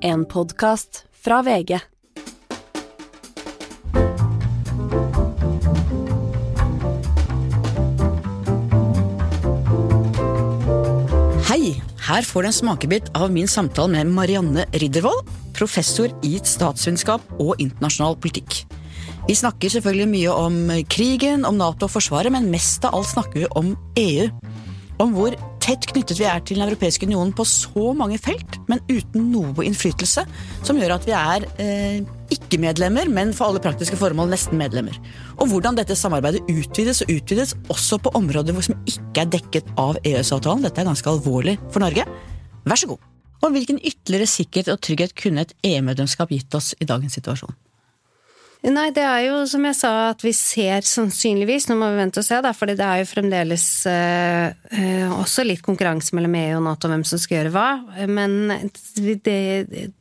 [0.00, 1.78] En podkast fra VG.
[11.48, 11.82] Hei!
[11.98, 15.26] Her får du en smakebit av min samtale med Marianne Riddervold,
[15.58, 18.62] professor i statsvitenskap og internasjonal politikk.
[19.26, 23.42] Vi snakker selvfølgelig mye om krigen, om Nato og Forsvaret, men mest av alt snakker
[23.42, 24.30] vi om EU.
[25.02, 25.34] Om hvor
[25.68, 29.66] tett knyttet vi er til Den europeiske unionen på så mange felt, men uten noe
[29.66, 30.24] innflytelse,
[30.64, 31.98] som gjør at vi er eh,
[32.32, 34.96] ikke-medlemmer, men for alle praktiske formål nesten medlemmer.
[35.36, 40.00] Og hvordan dette samarbeidet utvides og utvides også på områder som ikke er dekket av
[40.02, 40.64] EØS-avtalen.
[40.64, 42.08] Dette er ganske alvorlig for Norge.
[42.68, 43.04] Vær så god.
[43.44, 47.54] Og hvilken ytterligere sikkerhet og trygghet kunne et EU-medlemskap gitt oss i dagens situasjon?
[48.66, 52.18] Nei, det er jo som jeg sa at vi ser sannsynligvis, nå må vi vente
[52.18, 56.56] og se, da, fordi det er jo fremdeles eh, eh også litt konkurranse mellom EU
[56.56, 57.68] og Nato om hvem som skal gjøre hva.
[58.10, 58.50] Men
[58.98, 59.38] det,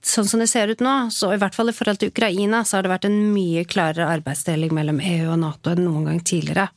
[0.02, 2.80] sånn som det ser ut nå, så i hvert fall i forhold til Ukraina, så
[2.80, 6.68] har det vært en mye klarere arbeidsdeling mellom EU og Nato enn noen gang tidligere.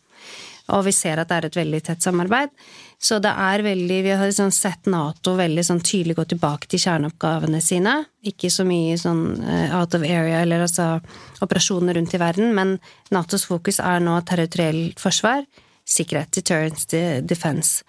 [0.77, 2.53] Og vi ser at det er et veldig tett samarbeid.
[3.01, 6.83] Så det er veldig Vi har liksom sett Nato veldig sånn tydelig gå tilbake til
[6.83, 7.95] kjerneoppgavene sine.
[8.29, 10.99] Ikke så mye sånn uh, out of area, eller altså
[11.41, 12.77] operasjoner rundt i verden, men
[13.15, 15.47] Natos fokus er nå territorielt forsvar,
[15.89, 17.87] sikkerhet, deterrence, defense.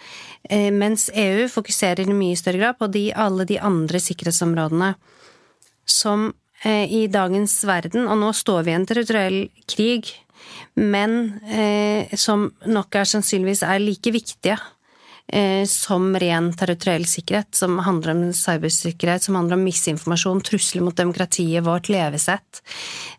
[0.48, 4.94] Uh, mens EU fokuserer i mye større grad på de, alle de andre sikkerhetsområdene
[5.84, 10.16] som uh, i dagens verden, og nå står vi i en territoriell krig,
[10.76, 11.18] men
[12.16, 14.56] som nok er sannsynligvis er like viktige
[15.34, 20.98] Eh, som ren territoriell sikkerhet, som handler om cybersikkerhet, som handler om misinformasjon, trusler mot
[20.98, 22.60] demokratiet vårt, levesett,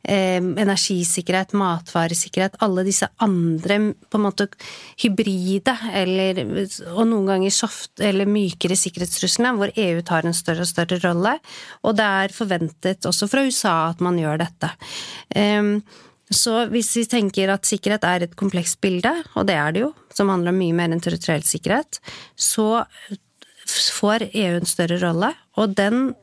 [0.04, 4.48] eh, energisikkerhet, matvaresikkerhet, alle disse andre på en måte
[5.00, 6.44] hybride eller
[6.92, 11.38] og noen ganger soft eller mykere sikkerhetstruslene, hvor EU tar en større og større rolle,
[11.82, 14.70] og det er forventet også fra USA at man gjør dette.
[15.34, 15.80] Um,
[16.36, 19.92] så hvis vi tenker at sikkerhet er et komplekst bilde, og det er det jo,
[20.14, 22.00] som handler om mye mer enn territoriell sikkerhet,
[22.36, 22.84] så
[23.72, 26.14] får EU en større rolle, og den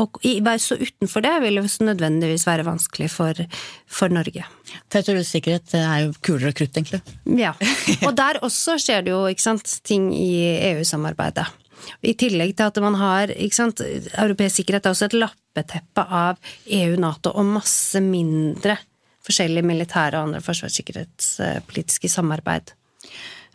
[0.00, 3.38] og være så utenfor det vil jo nødvendigvis være vanskelig for,
[3.86, 4.44] for Norge.
[4.90, 7.02] Territoriell sikkerhet er jo kulere og krutt, egentlig.
[7.38, 7.52] Ja.
[8.06, 10.30] Og der også skjer det jo ikke sant, ting i
[10.72, 11.46] EU-samarbeidet.
[12.02, 16.40] I tillegg til at man har ikke sant, Europeisk sikkerhet er også et lappeteppe av
[16.66, 18.78] EU-Nato og masse mindre
[19.26, 22.72] forskjellige militære og andre forsvarssikkerhetspolitiske samarbeid.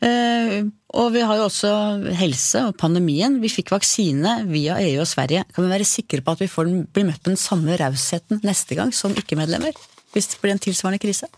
[0.01, 0.63] Eh,
[0.97, 1.71] og vi har jo også
[2.17, 3.37] helse og pandemien.
[3.43, 5.45] Vi fikk vaksine via EU og Sverige.
[5.53, 8.77] Kan vi være sikre på at vi får, blir møtt med den samme rausheten neste
[8.79, 9.77] gang som ikke-medlemmer?
[10.15, 11.29] Hvis det blir en tilsvarende krise?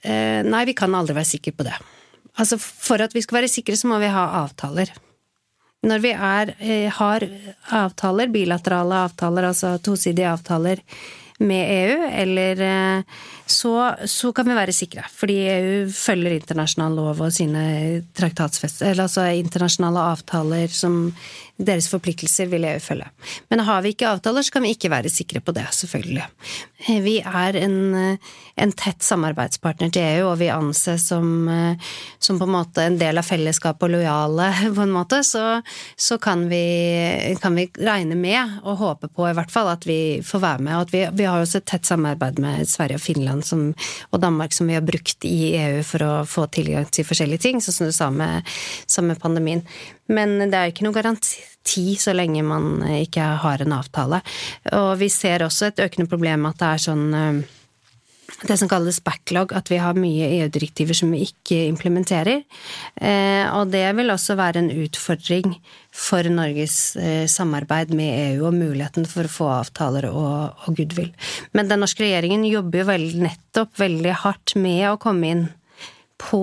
[0.00, 1.76] Eh, nei, vi kan aldri være sikre på det.
[2.40, 4.92] Altså, For at vi skal være sikre, så må vi ha avtaler.
[5.84, 7.26] Når vi er, eh, har
[7.70, 10.80] avtaler, bilaterale avtaler, altså tosidige avtaler
[11.38, 13.02] med EU, eller eh,
[13.46, 15.04] så, så, kan vi være sikre.
[15.12, 21.12] Fordi EU følger internasjonal lov og sine traktatsfester, Eller altså internasjonale avtaler som
[21.56, 23.06] deres forpliktelser vil EU følge.
[23.48, 26.26] Men har vi ikke avtaler, så kan vi ikke være sikre på det, selvfølgelig.
[27.02, 27.94] Vi er en,
[28.60, 31.48] en tett samarbeidspartner til EU, og vi anses som,
[32.18, 35.22] som, på en måte en del av fellesskapet og lojale, på en måte.
[35.24, 35.44] Så,
[35.96, 36.60] så kan, vi,
[37.40, 40.76] kan, vi, regne med, og håpe på i hvert fall, at vi får være med.
[40.82, 43.70] Og vi, vi, har også et tett samarbeid med Sverige og Finland som,
[44.12, 47.64] og Danmark som vi har brukt i EU for å få tilgang til forskjellige ting,
[47.64, 48.56] sånn som du sa med,
[49.08, 49.64] med pandemien.
[50.12, 51.45] Men det er ikke noe garanti
[51.98, 54.20] så lenge man ikke har en avtale.
[54.72, 57.40] Og vi ser også et økende problem at det er sånn eh,
[58.44, 62.42] det som kalles backlog, at vi har mye EU-direktiver som vi ikke implementerer.
[63.00, 65.54] Eh, og det vil også være en utfordring
[65.94, 71.12] for Norges eh, samarbeid med EU og muligheten for å få avtaler og, goodwill.
[71.56, 75.46] Men den norske regjeringen jobber jo nettopp veldig hardt med å komme inn
[76.20, 76.42] på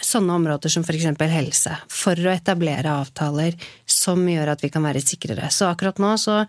[0.00, 1.10] sånne områder som f.eks.
[1.32, 5.50] helse, for å etablere avtaler som gjør at vi kan være sikrere.
[5.52, 6.42] Så akkurat nå så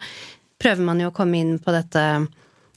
[0.61, 2.03] prøver man jo å komme inn på dette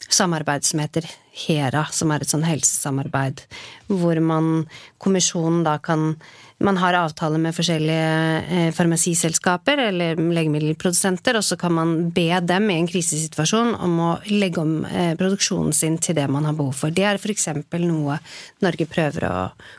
[0.08, 1.06] samarbeidet som heter
[1.36, 3.42] HERA, som er et sånn helsesamarbeid,
[3.90, 4.66] hvor man,
[5.02, 6.14] kommisjonen da kan
[6.58, 12.70] Man har avtaler med forskjellige eh, farmasiselskaper eller legemiddelprodusenter, og så kan man be dem
[12.72, 16.72] i en krisesituasjon om å legge om eh, produksjonen sin til det man har behov
[16.80, 16.96] for.
[16.96, 17.50] Det er f.eks.
[17.84, 18.16] noe
[18.64, 19.34] Norge prøver å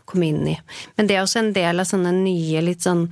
[0.05, 0.55] komme inn i.
[0.99, 3.07] Men det er også en del av sånne nye, litt sånn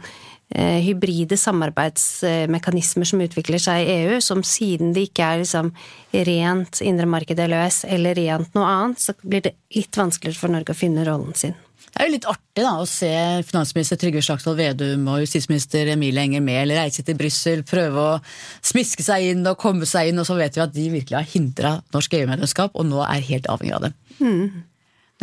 [0.56, 5.74] hybride samarbeidsmekanismer som utvikler seg i EU, som siden det ikke er liksom
[6.16, 10.54] rent indre marked løs, EØS eller rent noe annet, så blir det litt vanskeligere for
[10.54, 11.56] Norge å finne rollen sin.
[11.96, 13.12] Det er jo litt artig da, å se
[13.48, 18.18] finansminister Trygve Slagsvold Vedum og justisminister Emilie Enger Mehl reise til Brussel, prøve å
[18.66, 21.30] smiske seg inn og komme seg inn, og så vet vi at de virkelig har
[21.32, 23.94] hindra norsk EU-medlemskap, og nå er helt avhengig av det.
[24.20, 24.66] Mm.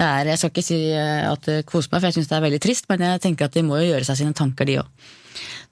[0.00, 2.46] Er, jeg skal ikke si eh, at det koser meg, for jeg syns det er
[2.46, 5.10] veldig trist, men jeg tenker at de må jo gjøre seg sine tanker, de òg.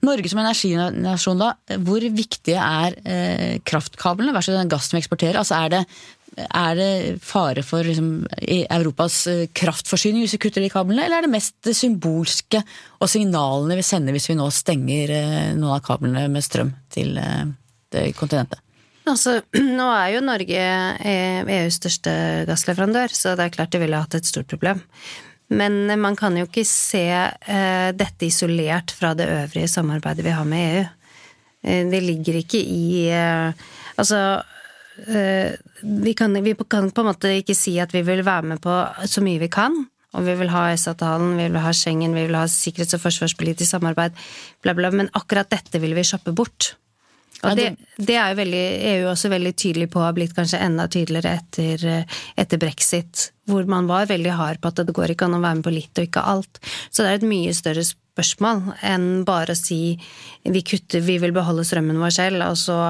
[0.00, 5.40] Norge som energinasjon, da, hvor viktige er eh, kraftkablene versus den gassen vi eksporterer?
[5.42, 5.82] Altså er det
[6.38, 6.92] er det
[7.26, 11.56] fare for liksom, Europas eh, kraftforsyning hvis vi kutter de kablene, eller er det mest
[11.66, 12.62] det symbolske
[13.00, 17.18] og signalene vi sender hvis vi nå stenger eh, noen av kablene med strøm til
[17.20, 18.62] eh, kontinentet?
[19.10, 19.40] Altså,
[19.78, 20.66] nå er jo Norge
[21.02, 22.12] EUs største
[22.48, 24.82] gassleverandør, så det er klart de ville hatt et stort problem.
[25.50, 27.02] Men man kan jo ikke se
[27.98, 30.84] dette isolert fra det øvrige samarbeidet vi har med EU.
[31.90, 33.10] Det ligger ikke i
[33.98, 34.20] Altså
[35.06, 35.52] Eh,
[35.82, 38.74] vi kan, vi kan, på en måte ikke si at vi vil være med på
[39.08, 39.76] så mye vi kan.
[40.10, 43.70] Og vi vil ha EØS-avtalen, vi vil ha Schengen, vi vil ha sikkerhets- og forsvarspolitisk
[43.70, 44.16] samarbeid,
[44.62, 44.90] bla, bla.
[44.90, 46.74] Men akkurat dette vil vi shoppe bort.
[47.48, 50.84] Og det, det er jo veldig, EU også veldig tydelig på, har blitt kanskje enda
[50.92, 51.84] tydeligere etter,
[52.36, 55.60] etter, brexit, hvor man var veldig hard på at det går ikke an å være
[55.60, 56.60] med på litt og ikke alt.
[56.90, 59.96] Så det er et mye større spørsmål enn bare å si
[60.44, 62.80] vi kutter, vi vil beholde strømmen vår selv, og så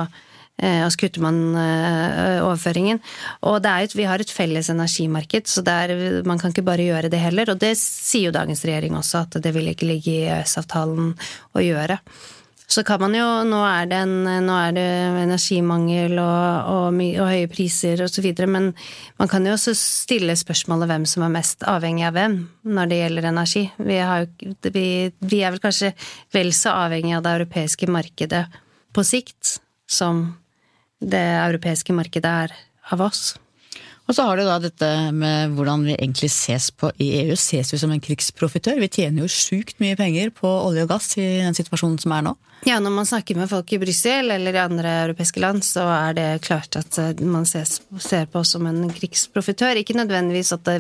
[0.60, 3.00] Eh, og så kutter man eh, overføringen.
[3.48, 5.94] Og det jo, vi har et felles energimarked, så er,
[6.28, 7.52] man kan ikke bare gjøre det heller.
[7.52, 11.14] Og det sier jo dagens regjering også, at det vil ikke ligge i EØS-avtalen
[11.56, 12.00] å gjøre.
[12.70, 14.86] Så kan man jo Nå er det, en, nå er det
[15.24, 18.70] energimangel og, og, og høye priser osv., men
[19.18, 22.36] man kan jo også stille spørsmålet hvem som er mest avhengig av hvem
[22.70, 23.64] når det gjelder energi.
[23.82, 24.28] Vi, har,
[24.70, 24.86] vi,
[25.18, 25.92] vi er vel kanskje
[26.36, 28.44] vel så avhengig av det europeiske markedet
[28.94, 29.56] på sikt
[29.90, 30.28] som
[31.00, 32.58] det europeiske markedet er
[32.94, 33.32] av oss.
[34.10, 37.36] Og så har du da dette med hvordan vi egentlig ses på i EU.
[37.38, 38.80] Ses vi som en krigsprofitør?
[38.82, 42.24] Vi tjener jo sjukt mye penger på olje og gass i den situasjonen som er
[42.26, 42.32] nå.
[42.66, 46.18] Ja, når man snakker med folk i Brussel eller i andre europeiske land, så er
[46.18, 49.78] det klart at eh, man ses, ser på oss som en krigsprofitør.
[49.78, 50.76] Ikke nødvendigvis at det,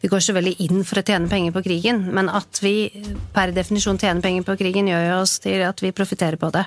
[0.00, 2.88] vi går så veldig inn for å tjene penger på krigen, men at vi
[3.36, 6.64] per definisjon tjener penger på krigen, gjør jo oss til at vi profitterer på det.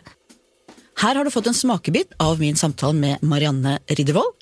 [1.02, 4.36] Her har du fått en smakebit av min samtale med Marianne Riddervold.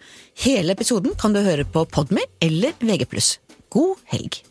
[0.43, 3.07] Hele episoden kan du høre på Podmy eller VG+.
[3.71, 4.50] God helg!